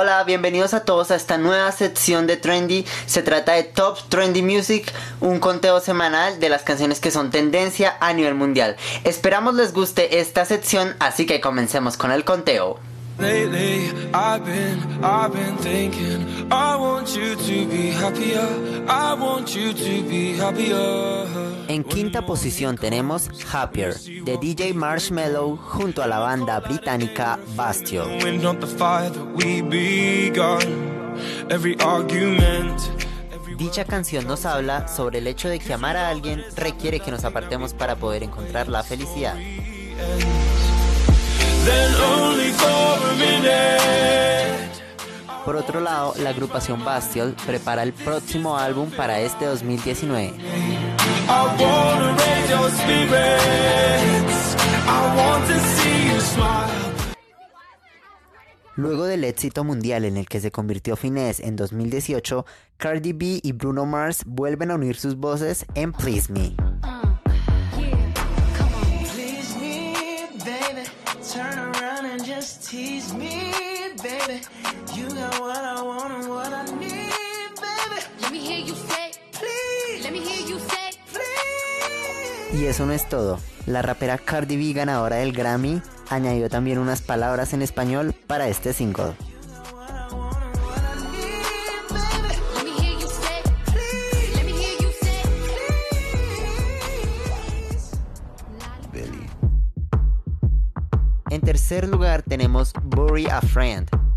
Hola, 0.00 0.22
bienvenidos 0.22 0.74
a 0.74 0.84
todos 0.84 1.10
a 1.10 1.16
esta 1.16 1.38
nueva 1.38 1.72
sección 1.72 2.28
de 2.28 2.36
Trendy. 2.36 2.86
Se 3.06 3.20
trata 3.20 3.54
de 3.54 3.64
Top 3.64 3.98
Trendy 4.08 4.42
Music, 4.42 4.92
un 5.20 5.40
conteo 5.40 5.80
semanal 5.80 6.38
de 6.38 6.48
las 6.48 6.62
canciones 6.62 7.00
que 7.00 7.10
son 7.10 7.32
tendencia 7.32 7.96
a 7.98 8.12
nivel 8.12 8.36
mundial. 8.36 8.76
Esperamos 9.02 9.56
les 9.56 9.72
guste 9.72 10.20
esta 10.20 10.44
sección, 10.44 10.94
así 11.00 11.26
que 11.26 11.40
comencemos 11.40 11.96
con 11.96 12.12
el 12.12 12.24
conteo. 12.24 12.78
En 21.68 21.82
quinta 21.84 22.24
posición 22.24 22.76
tenemos 22.76 23.28
Happier 23.52 23.94
de 23.98 24.38
DJ 24.38 24.72
Marshmello 24.74 25.56
junto 25.56 26.02
a 26.02 26.06
la 26.06 26.20
banda 26.20 26.60
británica 26.60 27.38
Bastille. 27.56 28.18
Dicha 33.56 33.84
canción 33.84 34.28
nos 34.28 34.46
habla 34.46 34.86
sobre 34.86 35.18
el 35.18 35.26
hecho 35.26 35.48
de 35.48 35.58
que 35.58 35.74
amar 35.74 35.96
a 35.96 36.08
alguien 36.08 36.44
requiere 36.54 37.00
que 37.00 37.10
nos 37.10 37.24
apartemos 37.24 37.74
para 37.74 37.96
poder 37.96 38.22
encontrar 38.22 38.68
la 38.68 38.84
felicidad. 38.84 39.34
Por 45.44 45.56
otro 45.56 45.80
lado, 45.80 46.14
la 46.22 46.30
agrupación 46.30 46.84
Bastille 46.84 47.34
prepara 47.46 47.82
el 47.82 47.94
próximo 47.94 48.58
álbum 48.58 48.90
para 48.90 49.18
este 49.20 49.46
2019. 49.46 50.34
Luego 58.76 59.06
del 59.06 59.24
éxito 59.24 59.64
mundial 59.64 60.04
en 60.04 60.18
el 60.18 60.28
que 60.28 60.40
se 60.40 60.50
convirtió 60.50 60.96
Finesse 60.96 61.40
en 61.40 61.56
2018, 61.56 62.46
Cardi 62.76 63.12
B 63.12 63.40
y 63.42 63.52
Bruno 63.52 63.86
Mars 63.86 64.22
vuelven 64.26 64.70
a 64.70 64.74
unir 64.74 64.96
sus 64.96 65.16
voces 65.16 65.64
en 65.74 65.92
Please 65.92 66.32
Me. 66.32 66.67
Y 82.58 82.66
eso 82.66 82.86
no 82.86 82.92
es 82.92 83.08
todo. 83.08 83.38
La 83.66 83.82
rapera 83.82 84.18
Cardi 84.18 84.56
B, 84.56 84.72
ganadora 84.72 85.16
del 85.16 85.32
Grammy, 85.32 85.80
añadió 86.10 86.48
también 86.48 86.78
unas 86.78 87.02
palabras 87.02 87.52
en 87.52 87.62
español 87.62 88.14
para 88.26 88.48
este 88.48 88.72
single. 88.72 89.12
En 101.30 101.42
tercer 101.42 101.86
lugar 101.86 102.22
tenemos 102.22 102.72
Bury 102.82 103.26
a 103.26 103.40
Friend 103.40 103.97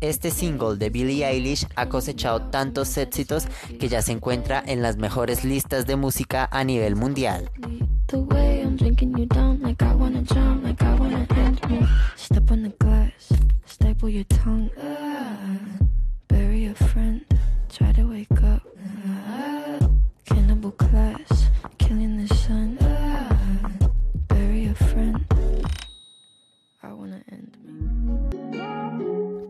Este 0.00 0.30
single 0.30 0.76
de 0.76 0.90
Billie 0.90 1.24
Eilish 1.24 1.66
ha 1.76 1.88
cosechado 1.88 2.42
tantos 2.50 2.96
éxitos 2.96 3.46
que 3.78 3.88
ya 3.88 4.02
se 4.02 4.12
encuentra 4.12 4.62
en 4.66 4.82
las 4.82 4.96
mejores 4.96 5.44
listas 5.44 5.86
de 5.86 5.96
música 5.96 6.48
a 6.50 6.64
nivel 6.64 6.96
mundial. 6.96 7.50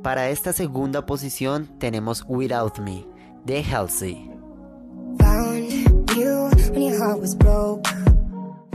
Para 0.06 0.28
esta 0.28 0.52
segunda 0.52 1.04
posición 1.04 1.66
tenemos 1.80 2.24
Without 2.28 2.78
Me 2.78 3.04
de 3.44 3.64
Halsey. 3.64 4.30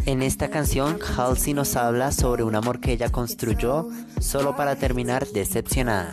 En 0.05 0.23
esta 0.23 0.49
canción, 0.49 0.99
Halsey 0.99 1.53
nos 1.53 1.77
habla 1.77 2.11
sobre 2.11 2.43
un 2.43 2.53
amor 2.53 2.81
que 2.81 2.91
ella 2.91 3.07
construyó 3.13 3.87
solo 4.19 4.57
para 4.57 4.75
terminar 4.75 5.25
decepcionada. 5.27 6.11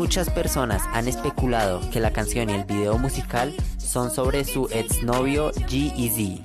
Muchas 0.00 0.30
personas 0.30 0.82
han 0.94 1.08
especulado 1.08 1.82
que 1.90 2.00
la 2.00 2.10
canción 2.10 2.48
y 2.48 2.54
el 2.54 2.64
video 2.64 2.96
musical 2.96 3.54
son 3.76 4.10
sobre 4.10 4.44
su 4.44 4.66
exnovio 4.72 5.52
G-Eazy. 5.52 6.40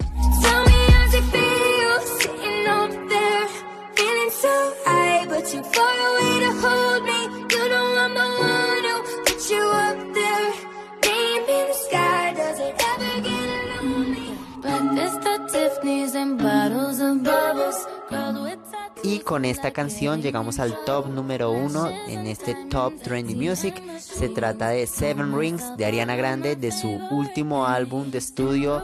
Y 19.06 19.20
con 19.20 19.46
esta 19.46 19.70
canción 19.70 20.24
llegamos 20.24 20.58
al 20.58 20.84
top 20.84 21.10
número 21.10 21.52
uno 21.52 21.92
en 22.08 22.26
este 22.26 22.56
Top 22.72 23.00
Trendy 23.04 23.36
Music. 23.36 23.80
Se 24.00 24.30
trata 24.30 24.70
de 24.70 24.88
Seven 24.88 25.38
Rings 25.38 25.78
de 25.78 25.86
Ariana 25.86 26.16
Grande 26.16 26.56
de 26.56 26.72
su 26.72 26.90
último 27.12 27.68
álbum 27.68 28.10
de 28.10 28.18
estudio, 28.18 28.84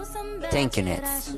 Thank 0.51 0.73
You 0.73 0.83
Nets. 0.83 1.35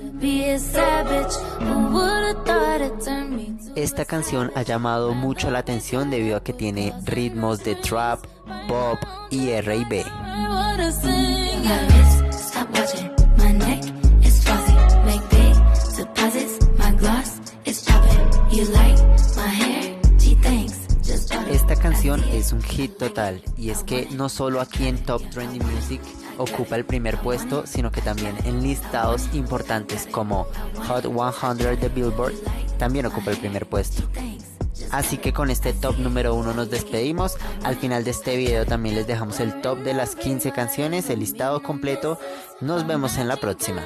Esta 3.75 4.03
canción 4.03 4.51
ha 4.53 4.63
llamado 4.63 5.13
mucho 5.13 5.49
la 5.49 5.59
atención 5.59 6.09
debido 6.09 6.35
a 6.35 6.43
que 6.43 6.51
tiene 6.51 6.93
ritmos 7.05 7.63
de 7.63 7.75
trap, 7.75 8.19
pop 8.67 8.99
y 9.29 9.47
R&B. 9.47 10.03
Es 22.21 22.51
un 22.53 22.61
hit 22.61 22.97
total 22.97 23.41
y 23.57 23.69
es 23.69 23.83
que 23.83 24.07
no 24.11 24.29
solo 24.29 24.61
aquí 24.61 24.87
en 24.87 25.03
Top 25.03 25.21
Trending 25.29 25.65
Music 25.65 26.01
ocupa 26.37 26.75
el 26.75 26.85
primer 26.85 27.17
puesto, 27.19 27.65
sino 27.65 27.91
que 27.91 28.01
también 28.01 28.35
en 28.45 28.61
listados 28.61 29.29
importantes 29.33 30.07
como 30.11 30.47
Hot 30.87 31.05
100 31.05 31.79
de 31.79 31.89
Billboard 31.89 32.33
también 32.77 33.05
ocupa 33.05 33.31
el 33.31 33.37
primer 33.37 33.67
puesto. 33.67 34.03
Así 34.91 35.17
que 35.17 35.33
con 35.33 35.49
este 35.49 35.73
top 35.73 35.97
número 35.99 36.35
uno 36.35 36.53
nos 36.53 36.69
despedimos. 36.69 37.37
Al 37.63 37.75
final 37.75 38.03
de 38.03 38.11
este 38.11 38.37
video 38.37 38.65
también 38.65 38.95
les 38.95 39.07
dejamos 39.07 39.39
el 39.39 39.61
top 39.61 39.79
de 39.79 39.93
las 39.93 40.15
15 40.15 40.51
canciones, 40.51 41.09
el 41.09 41.19
listado 41.19 41.61
completo. 41.61 42.19
Nos 42.61 42.85
vemos 42.85 43.17
en 43.17 43.27
la 43.27 43.37
próxima. 43.37 43.83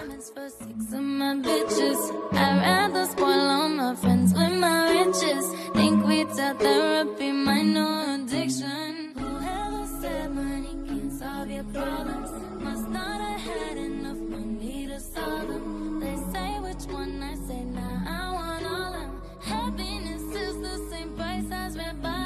of 11.48 11.54
your 11.54 11.64
problems. 11.66 12.30
Must 12.62 12.90
not 12.90 13.22
have 13.22 13.40
had 13.40 13.78
enough 13.78 14.18
money 14.18 14.88
to 14.88 15.00
solve 15.00 15.48
them. 15.48 16.00
They 16.00 16.16
say 16.34 16.60
which 16.60 16.84
one 16.92 17.24
I 17.24 17.36
say 17.36 17.64
now. 17.64 18.02
Nah, 18.04 18.20
I 18.20 18.34
want 18.34 18.66
all 18.66 18.92
them. 18.92 19.22
Happiness 19.42 20.24
is 20.36 20.56
the 20.60 20.78
same 20.90 21.16
price 21.16 21.50
as 21.52 21.78
red. 21.78 22.17